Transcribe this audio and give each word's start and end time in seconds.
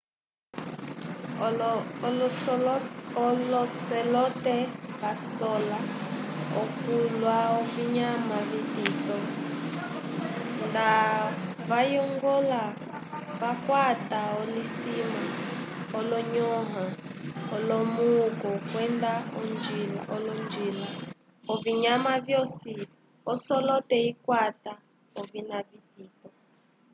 olocelote 3.65 4.55
vasola 5.01 5.79
okulya 6.61 7.37
ovinyama 7.59 8.37
vitito 8.49 9.17
ndavayongola 10.67 12.61
vakwata 13.41 14.19
olosima 14.39 15.25
olonyõha 15.97 16.85
olomuku 17.55 18.51
kwenda 18.69 19.13
olonjila 20.15 20.89
ovinyama 21.53 22.13
vyosi 22.25 22.75
ocelote 23.31 23.97
ikwata 24.11 24.73
ovinya 25.19 25.59
vitito 25.69 26.29